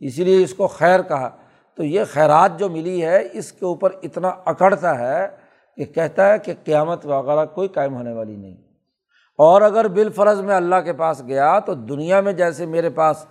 [0.00, 1.30] اسی لیے اس کو خیر کہا۔
[1.74, 5.28] تو یہ خیرات جو ملی ہے، اس کے اوپر اتنا اکڑتا ہے
[5.76, 8.56] کہ کہتا ہے کہ قیامت وغیرہ کوئی قائم ہونے والی نہیں۔
[9.38, 13.26] اور اگر بالفرض میں اللہ کے پاس گیا، تو دنیا میں جیسے میرے پاس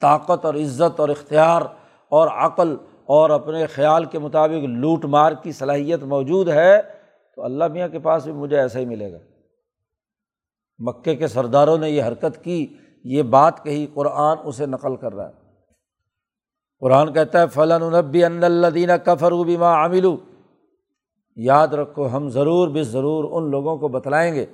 [0.00, 1.62] طاقت اور عزت اور اختیار
[2.08, 6.80] اور عقل اور اپنے خیال کے مطابق لوٹ مار کی صلاحیت موجود ہے،
[7.36, 9.18] تو اللہ میاں کے پاس بھی مجھے ایسا ہی ملے گا۔
[10.78, 12.66] مکے کے سرداروں نے یہ حرکت کی،
[13.04, 15.32] یہ بات کہی، قرآن اسے نقل کر رہا ہے۔
[16.80, 20.16] قرآن کہتا ہے فلاں النبی ان الدینہ کفر بیما عاملو
[21.36, 24.46] یاد رکھو، ہم ضرور بے ضرور ان لوگوں کو بتلائیں گے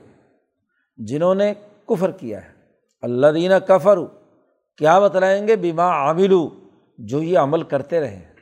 [0.96, 1.54] جنہوں نے
[1.88, 2.48] کفر کیا ہے۔
[3.02, 3.98] اللہ دینہ کفر
[4.78, 6.50] کیا بتلائیں گے؟ بیما عاملو
[6.98, 8.34] جو یہ عمل کرتے رہے۔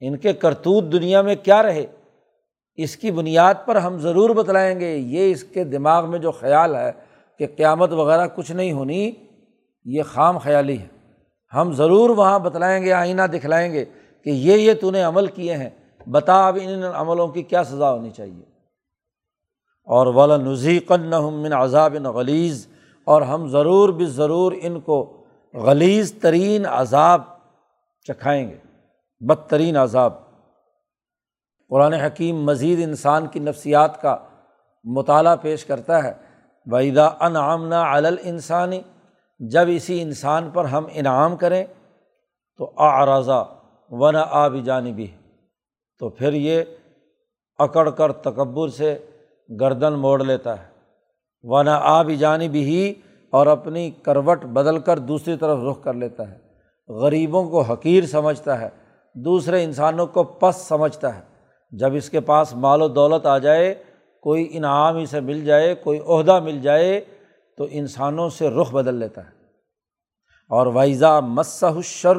[0.00, 1.86] ان کے کرتوت دنیا میں کیا رہے؟
[2.76, 6.76] اس کی بنیاد پر ہم ضرور بتلائیں گے، یہ اس کے دماغ میں جو خیال
[6.76, 6.92] ہے
[7.38, 9.12] کہ قیامت وغیرہ کچھ نہیں ہونی،
[9.84, 10.86] یہ خام خیالی ہے۔
[11.54, 13.84] ہم ضرور وہاں بتلائیں گے، آئینہ دکھلائیں گے
[14.24, 15.70] کہ یہ یہ تو نے عمل کیے ہیں۔
[16.06, 18.44] بتا اب ان عملوں کی کیا سزا ہونی چاہیے۔
[19.84, 22.66] اور ولا نذیقن من عذاب غلیظ،
[23.04, 27.22] اور ہم ضرور بھی ضرور ان کو غلیظ ترین عذاب
[28.06, 28.56] چکھائیں گے۔
[29.20, 30.21] بدترین عذاب۔
[31.72, 34.16] قرآن حکیم مزید انسان کی نفسیات کا
[34.84, 36.12] مطالعہ پیش کرتا ہے۔
[36.66, 38.80] ویدا ان آمنا علل انسانی
[39.38, 41.64] جب اسی انسان پر ہم انعام کریں،
[42.58, 43.44] تو آراضہ
[43.90, 45.06] ون آ بھی جانبی
[45.98, 46.62] تو پھر یہ
[47.58, 48.98] اکڑ کر تکبر سے
[49.60, 50.68] گردن موڑ لیتا ہے۔
[51.42, 52.94] ون آ بھی جانبی ہی
[53.30, 56.38] اور اپنی کروٹ بدل کر دوسری طرف رخ کر لیتا ہے۔
[56.88, 58.68] غریبوں کو حقیر سمجھتا ہے،
[59.14, 61.31] دوسرے انسانوں کو پس سمجھتا ہے۔
[61.72, 63.74] جب اس کے پاس مال و دولت آ جائے،
[64.20, 67.00] کوئی انعام ہی سے مل جائے، کوئی عہدہ مل جائے،
[67.56, 69.30] تو انسانوں سے رخ بدل لیتا ہے۔
[70.48, 72.16] اور وائزہ مسح شر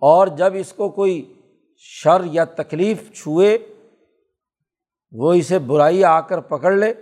[0.00, 1.34] اور جب اس کو کوئی
[1.76, 3.58] شر یا تکلیف چھوئے،
[5.12, 6.94] وہ اسے برائی آ کر پکڑ لے،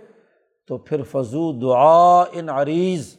[0.67, 3.15] تو پھر فضو دعا ان عریض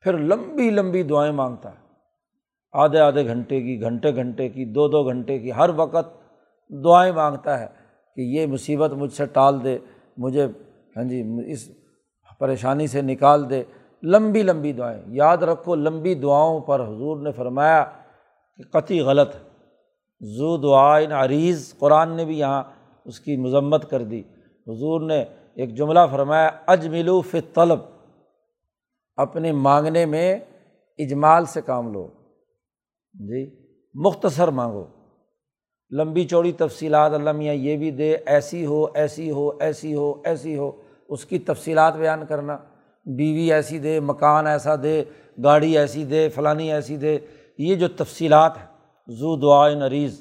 [0.00, 1.88] پھر لمبی لمبی دعائیں مانگتا ہے۔
[2.72, 6.17] آدھے آدھے گھنٹے کی، گھنٹے گھنٹے کی، دو دو گھنٹے کی، ہر وقت
[6.70, 7.66] دعائیں مانگتا ہے
[8.16, 9.78] کہ یہ مصیبت مجھ سے ٹال دے،
[10.16, 10.46] مجھے
[10.96, 11.70] ہاں جی اس
[12.38, 13.62] پریشانی سے نکال دے۔
[14.02, 17.84] لمبی لمبی دعائیں۔ یاد رکھو، لمبی دعاؤں پر حضور نے فرمایا
[18.56, 19.40] کہ قطعی غلط ہے۔
[20.20, 22.62] زو دعائن عریض، قرآن نے بھی یہاں
[23.04, 24.20] اس کی مذمت کر دی۔
[24.66, 27.78] حضور نے ایک جملہ فرمایا، اجملو ف طلب
[29.16, 30.38] اپنے مانگنے میں
[30.98, 32.08] اجمال سے کام لو۔
[33.12, 33.50] جی
[33.94, 34.84] مختصر مانگو۔
[35.90, 40.56] لمبی چوڑی تفصیلات اللہ میاں یہ بھی دے، ایسی ہو ایسی ہو ایسی ہو ایسی
[40.56, 40.72] ہو۔
[41.08, 42.56] اس کی تفصیلات بیان کرنا۔
[43.06, 45.04] بیوی ایسی دے، مکان ایسا دے،
[45.44, 47.18] گاڑی ایسی دے، فلانی ایسی دے۔
[47.58, 48.66] یہ جو تفصیلات ہیں
[49.08, 50.20] زو دعائے نریض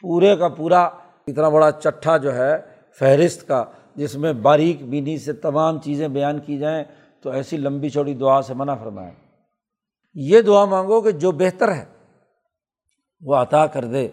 [0.00, 0.80] پورے کا پورا
[1.26, 2.56] اتنا بڑا چٹھا جو ہے،
[2.98, 6.84] فہرست کا، جس میں باریک بینی سے تمام چیزیں بیان کی جائیں،
[7.22, 9.14] تو ایسی لمبی چوڑی دعا سے منع فرمائیں۔
[10.14, 11.84] یہ دعا مانگو کہ جو بہتر ہے،
[13.20, 14.08] وہ عطا کر دے۔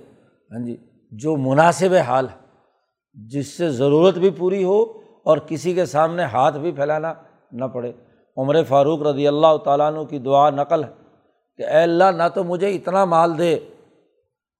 [0.52, 0.78] ہاں جی۔
[1.12, 2.36] جو مناسب حال ہے،
[3.14, 4.84] جس سے ضرورت بھی پوری ہو
[5.24, 7.14] اور کسی کے سامنے ہاتھ بھی پھیلانا
[7.52, 7.92] نہ پڑے۔
[8.38, 10.90] عمر فاروق رضی اللہ تعالیٰ عنہ کی دعا نقل ہے
[11.58, 13.60] کہ اے اللہ، نہ تو مجھے اتنا مال دے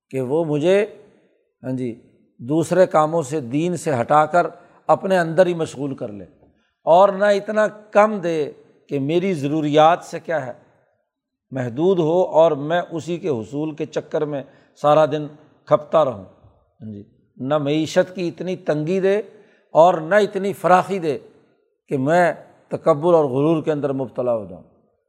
[0.10, 0.86] کہ وہ مجھے
[1.64, 2.02] ہاں جی
[2.38, 4.48] دوسرے کاموں سے، دین سے ہٹا کر
[4.88, 6.26] اپنے اندر ہی مشغول کر لے۔
[6.84, 8.52] اور نہ اتنا کم دے
[8.90, 10.54] کہ میری ضروریات سے کیا ہے،
[11.52, 14.44] محدود ہو اور میں اسی کے حصول کے چکر میں
[14.82, 15.28] سارا دن
[15.66, 16.26] کھپتا رہوں۔
[16.82, 17.04] ہاں جی
[17.38, 19.22] نہ معیشت کی اتنی تنگی دے
[19.72, 21.18] اور نہ اتنی فراخی دے
[21.88, 22.34] کہ میں
[22.68, 24.64] تکبر اور غرور کے اندر مبتلا ہو جاؤں۔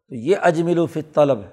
[0.08, 1.48] تو یہ اجمل و فط طلب ہے۔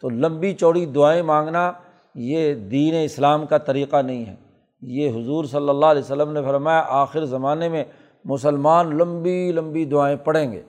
[0.00, 1.72] تو لمبی چوڑی دعائیں مانگنا
[2.14, 4.34] یہ دین اسلام کا طریقہ نہیں ہے۔
[4.80, 7.84] یہ حضور صلی اللہ علیہ وسلم نے فرمایا، آخر زمانے میں
[8.24, 10.62] مسلمان لمبی لمبی دعائیں پڑھیں گے،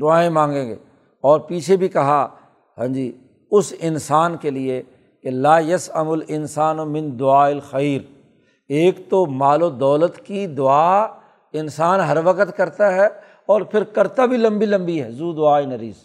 [0.00, 0.76] دعائیں مانگیں گے۔
[1.20, 2.28] اور پیچھے بھی کہا
[2.78, 3.12] ہاں جی
[3.50, 4.82] اس انسان کے لیے
[5.26, 8.00] کہ لا یس ام الانسان من دعا الخیر۔
[8.68, 11.02] ایک تو مال و دولت کی دعا
[11.52, 13.06] انسان ہر وقت کرتا ہے
[13.46, 15.96] اور پھر کرتا بھی لمبی لمبی ہے زو دعا نریس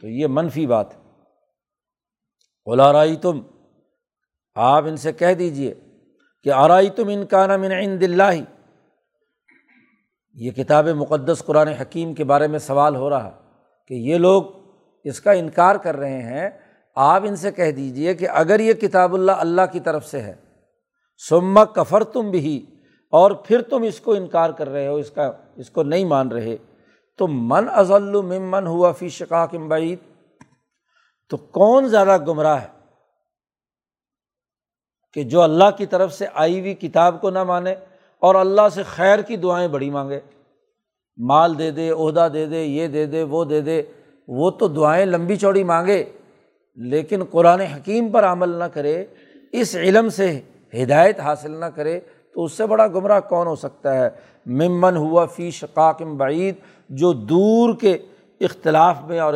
[0.00, 1.00] تو یہ منفی بات ہے۔
[2.64, 3.40] اولارائی تم
[4.54, 5.74] آپ ان سے کہہ دیجیے
[6.42, 8.32] کہ آرائی تم ان کا نام ان دلّہ
[10.32, 13.30] یہ کتاب مقدس قرآن حکیم کے بارے میں سوال ہو رہا
[13.86, 14.42] کہ یہ لوگ
[15.04, 16.50] اس کا انکار کر رہے ہیں
[16.96, 20.34] آپ ان سے کہہ دیجیے کہ اگر یہ کتاب اللہ اللہ کی طرف سے ہے
[21.28, 22.66] سما کفر تم بھی
[23.10, 26.32] اور پھر تم اس کو انکار کر رہے ہو، اس کا، اس کو نہیں مان
[26.32, 26.56] رہے،
[27.16, 29.98] تو من ازل ممن ہوا فی شکاک بعید،
[31.30, 32.68] تو کون زیادہ گمراہ ہے
[35.12, 37.74] کہ جو اللہ کی طرف سے آئی ہوئی کتاب کو نہ مانے
[38.18, 40.20] اور اللہ سے خیر کی دعائیں بڑی مانگے،
[41.18, 43.82] مال دے دے، عہدہ دے دے، یہ دے دے، وہ دے دے،
[44.28, 46.04] وہ تو دعائیں لمبی چوڑی مانگے۔
[46.78, 49.04] لیکن قرآن حکیم پر عمل نہ کرے،
[49.52, 50.28] اس علم سے
[50.74, 51.98] ہدایت حاصل نہ کرے،
[52.36, 54.08] تو اس سے بڑا گمراہ کون ہو سکتا ہے؟
[54.46, 56.54] ممن ہوا فی شقاقم بعید،
[56.90, 57.92] جو دور کے
[58.40, 59.34] اختلاف میں اور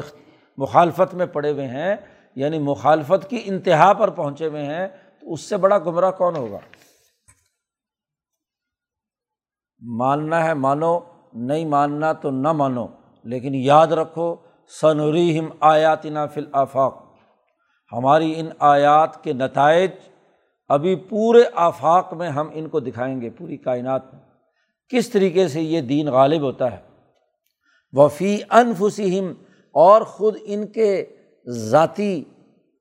[0.59, 1.95] مخالفت میں پڑے ہوئے ہیں
[2.37, 4.87] یعنی مخالفت کی انتہا پر پہنچے ہوئے ہیں،
[5.23, 6.59] تو اس سے بڑا گمراہ کون ہوگا؟
[9.83, 10.99] ماننا ہے مانو،
[11.35, 12.87] نہیں ماننا تو نہ مانو،
[13.27, 14.35] لیکن یاد رکھو
[14.73, 17.07] سنوریم آیات نا فل آفاق
[17.93, 19.91] ہماری ان آیات کے نتائج
[20.69, 24.23] ابھی پورے آفاق میں ہم ان کو دکھائیں گے، پوری کائنات میں۔
[24.89, 26.77] کس طریقے سے یہ دین غالب ہوتا ہے؟
[27.93, 29.33] وفی انفسم
[29.73, 31.07] اور خود ان کے
[31.49, 32.25] ذاتی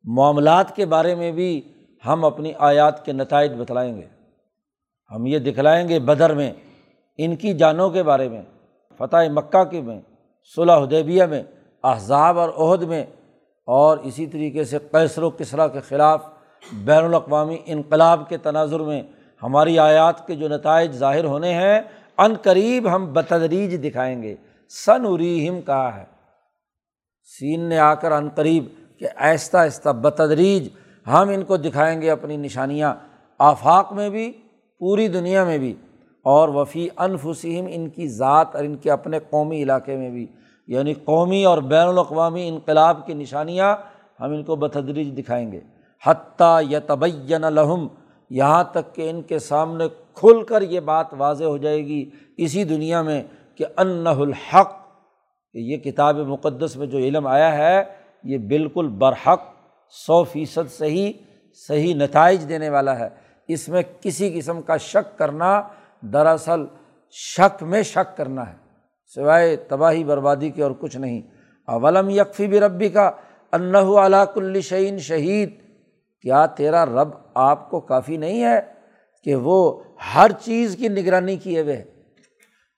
[0.04, 1.62] معاملات کے بارے میں بھی
[2.06, 4.06] ہم اپنی آیات کے نتائج بتلائیں گے۔
[5.12, 6.54] ہم یہ دکھلائیں گے بدر میں،
[7.17, 8.41] ان کی جانوں کے بارے میں،
[8.98, 10.02] فتح مکہ کے میں،
[10.56, 11.43] صلح حدیبیہ میں،
[11.84, 13.06] احزاب اور عہد میں
[13.68, 16.26] اور اسی طریقے سے قیصر و کسرا کے خلاف
[16.74, 19.02] بین الاقوامی انقلاب کے تناظر میں
[19.44, 21.82] ہماری آیات کے جو نتائج ظاہر ہونے ہیں
[22.18, 24.36] عن قریب ہم بتدریج دکھائیں گے۔
[24.70, 26.04] سن اریم کہا ہے۔
[27.40, 28.66] سین نے آ کر عن قریب
[29.00, 30.70] کہ آہستہ آہستہ بتدریج
[31.08, 32.96] ہم ان کو دکھائیں گے اپنی نشانیاں
[33.38, 34.32] آفاق میں بھی،
[34.80, 35.74] پوری دنیا میں بھی،
[36.24, 40.28] اور وفی انفسم ان کی ذات اور ان کے اپنے قومی علاقے میں بھی۔
[40.68, 43.76] یعنی قومی اور بین الاقوامی انقلاب کی نشانیاں
[44.20, 45.60] ہم ان کو بتدریج دکھائیں گے۔
[46.06, 47.88] حتیٰ یا تبین الحم
[48.30, 52.64] یہاں تک کہ ان کے سامنے کھل کر یہ بات واضح ہو جائے گی اسی
[52.64, 53.24] دنیا میں
[53.56, 54.72] کہ ان الحق،
[55.54, 57.84] کہ یہ کتاب مقدس میں جو علم آیا ہے،
[58.24, 59.42] یہ بالکل برحق،
[59.90, 61.12] سو فیصد صحیح
[61.68, 63.10] صحیح نتائج دینے والا ہے۔
[63.48, 65.62] اس میں کسی قسم کا شک کرنا
[66.02, 66.66] دراصل
[67.12, 68.67] شک میں شک کرنا ہے۔
[69.15, 71.22] سوائے تباہی بربادی کے اور کچھ نہیں۔
[71.67, 73.12] اولم یکفی بھی ربی کا
[73.52, 75.50] انّ علاق الشعین شہید۔
[76.22, 78.60] کیا تیرا رب آپ کو کافی نہیں ہے
[79.24, 79.84] کہ وہ
[80.15, 81.84] ہر چیز کی نگرانی کیے ہوئے؟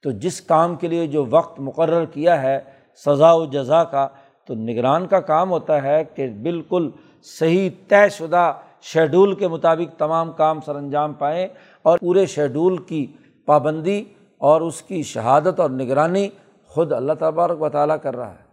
[0.02, 2.58] تو جس کام کے لیے جو وقت مقرر کیا ہے
[3.06, 4.08] سزا و جزا کا،
[4.46, 6.90] تو نگران کا کام ہوتا ہے کہ بالکل
[7.22, 11.48] صحیح طے شدہ شیڈول کے مطابق تمام کام سر انجام پائیں
[11.82, 13.06] اور پورے شیڈول کی
[13.46, 14.04] پابندی
[14.40, 16.28] اور اس کی شہادت اور نگرانی
[16.66, 18.44] خود اللہ تبارک و تعالیٰ کر رہا ہے۔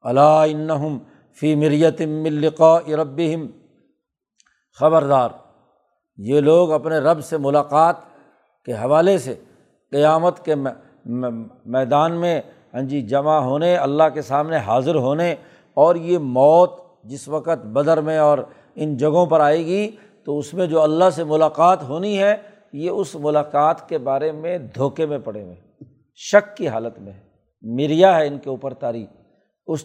[0.00, 0.86] اللہ
[1.40, 3.46] فی مریت ملقا ربہم۔
[4.78, 5.28] خبردار،
[6.16, 7.96] یہ لوگ اپنے رب سے ملاقات
[8.64, 9.34] کے حوالے سے
[9.90, 10.54] قیامت کے
[11.66, 12.40] میدان میں
[12.74, 15.34] ہاں جی جمع ہونے، اللہ کے سامنے حاضر ہونے
[15.74, 16.70] اور یہ موت
[17.04, 18.38] جس وقت بدر میں اور
[18.74, 18.96] ان
[22.72, 25.54] یہ اس ملاقات کے بارے میں دھوکے میں پڑے ہوئے
[26.16, 27.20] شک کی حالت میں ہے۔
[27.62, 29.08] مریا ہے ان کے اوپر تاریخ۔
[29.66, 29.84] اس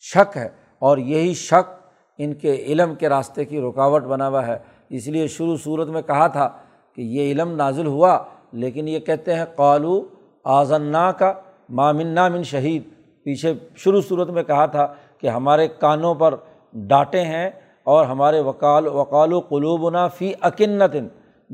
[0.00, 1.70] شک ہے اور یہی شک
[2.18, 4.56] ان کے علم کے راستے کی رکاوٹ بنا ہوا ہے۔
[4.88, 6.48] اس لیے شروع صورت میں کہا تھا
[6.94, 8.18] کہ یہ علم نازل ہوا،
[8.52, 10.08] لیکن یہ کہتے ہیں، قالو
[10.44, 11.32] آزنا کا
[11.68, 12.82] مامنا من شہید۔
[13.24, 16.34] پیچھے شروع صورت میں کہا تھا کہ ہمارے کانوں پر
[16.72, 17.50] ڈانٹے ہیں
[17.84, 21.08] اور ہمارے وکال وکال و قلوب نا فی عکنتن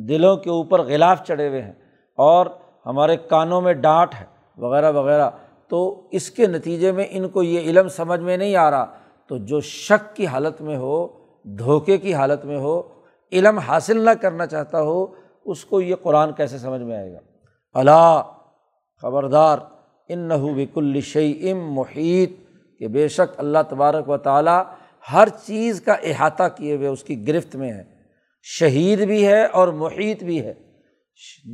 [0.09, 1.73] دلوں کے اوپر غلاف چڑھے ہوئے ہیں
[2.17, 2.47] اور
[2.87, 4.25] ہمارے کانوں میں ڈانٹ ہے،
[4.57, 5.31] وغیرہ وغیرہ۔
[5.69, 8.87] تو اس کے نتیجے میں ان کو یہ علم سمجھ میں نہیں آ رہا۔
[9.29, 11.09] تو جو شک کی حالت میں ہو،
[11.45, 12.83] دھوکے کی حالت میں ہو،
[13.33, 15.07] علم حاصل نہ کرنا چاہتا ہو،
[15.45, 17.19] اس کو یہ قرآن کیسے سمجھ میں آئے گا؟
[17.75, 18.23] اللہ
[19.03, 19.59] خبردار
[20.09, 22.33] ان نہ بک الشعی ام محیط،
[22.79, 24.63] کہ بے شک اللہ تبارک و تعالیٰ
[25.13, 28.00] ہر چیز کا احاطہ کیے ہوئے اس کی گرفت میں ہے۔
[28.43, 30.55] شہید بھی ہے اور محیط بھی ہے،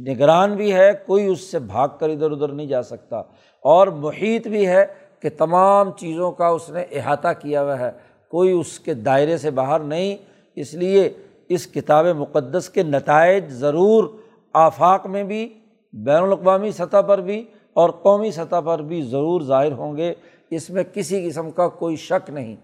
[0.08, 3.16] نگران بھی ہے، کوئی اس سے بھاگ کر ادھر ادھر نہیں جا سکتا۔
[3.62, 4.86] اور محیط بھی ہے
[5.20, 7.90] کہ تمام چیزوں کا اس نے احاطہ کیا ہوا ہے،
[8.30, 10.16] کوئی اس کے دائرے سے باہر نہیں۔
[10.56, 11.10] اس لیے
[11.48, 14.04] اس کتاب مقدس کے نتائج ضرور
[14.52, 15.54] آفاق میں بھی،
[15.92, 20.14] بین الاقوامی سطح پر بھی اور قومی سطح پر بھی ضرور ظاہر ہوں گے۔
[20.50, 22.56] اس میں کسی قسم کا کوئی شک نہیں۔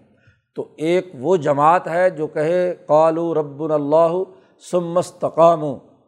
[0.55, 4.23] تو ایک وہ جماعت ہے جو کہے قالو رب اللہ
[4.71, 5.63] سمستقام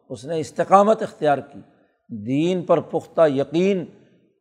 [0.10, 1.60] اس نے استقامت اختیار کی۔
[2.10, 3.86] دین پر پختہ یقین،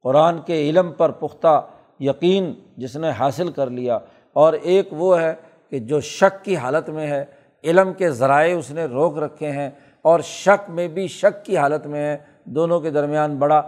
[0.03, 1.67] قرآن کے علم پر پختہ
[2.01, 3.99] یقین جس نے حاصل کر لیا۔
[4.33, 5.35] اور ایک وہ ہے
[5.71, 7.25] کہ جو شک کی حالت میں ہے،
[7.65, 9.71] علم کے ذرائع اس نے روک رکھے ہیں
[10.03, 13.63] اور شک میں بھی شک کی حالت میں ہے۔ دونوں کے درمیان بڑا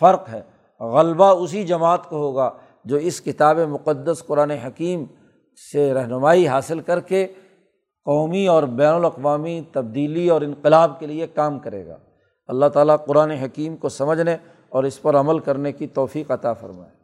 [0.00, 0.42] فرق ہے۔
[0.80, 2.50] غلبہ اسی جماعت کو ہوگا
[2.84, 5.04] جو اس کتاب مقدس، قرآن حکیم
[5.72, 7.26] سے رہنمائی حاصل کر کے
[8.04, 11.96] قومی اور بین الاقوامی تبدیلی اور انقلاب کے لیے کام کرے گا۔
[12.46, 14.36] اللہ تعالیٰ قرآن حکیم کو سمجھنے
[14.68, 17.00] اور اس پر عمل کرنے کی توفیق عطا فرمائے۔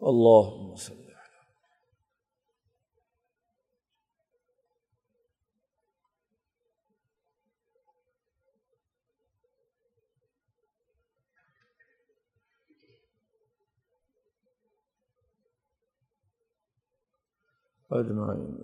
[0.00, 0.74] اللہ
[17.92, 18.56] اجمعین